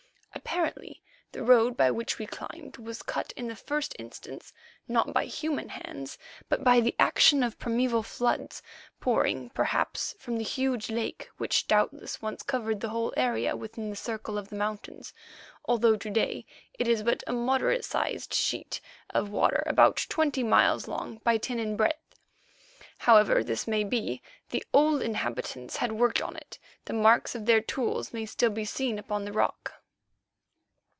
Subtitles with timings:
[0.33, 1.01] Apparently
[1.33, 4.53] the road by which we climbed was cut in the first instance,
[4.87, 6.17] not by human hands,
[6.49, 8.61] but by the action of primæval floods,
[8.99, 13.95] pouring, perhaps, from the huge lake which doubtless once covered the whole area within the
[13.95, 15.13] circle of the mountains,
[15.65, 16.45] although to day
[16.79, 21.59] it is but a moderate sized sheet of water, about twenty miles long by ten
[21.59, 22.15] in breadth.
[22.99, 27.61] However this may be, the old inhabitants had worked on it, the marks of their
[27.61, 29.73] tools may still be seen upon the rock.